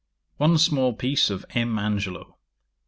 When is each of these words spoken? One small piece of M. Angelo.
One 0.37 0.57
small 0.57 0.93
piece 0.93 1.29
of 1.29 1.45
M. 1.51 1.77
Angelo. 1.77 2.37